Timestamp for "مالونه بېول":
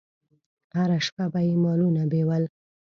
1.63-2.43